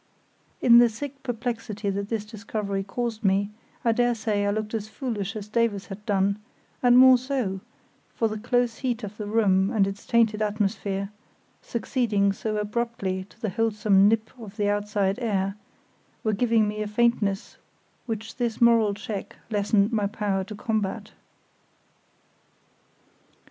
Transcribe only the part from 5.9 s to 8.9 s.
done, and more so, for the close